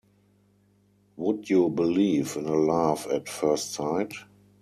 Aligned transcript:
Would 1.17 1.47
you 1.51 1.69
believe 1.69 2.35
in 2.35 2.47
a 2.47 2.55
love 2.55 3.05
at 3.11 3.29
first 3.29 3.73
sight? 3.75 4.15